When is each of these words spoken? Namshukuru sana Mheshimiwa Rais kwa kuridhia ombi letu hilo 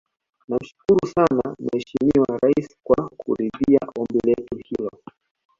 Namshukuru 0.47 0.99
sana 1.15 1.43
Mheshimiwa 1.63 2.31
Rais 2.41 2.69
kwa 2.83 3.09
kuridhia 3.09 3.79
ombi 3.99 4.19
letu 4.27 4.55
hilo 4.65 4.91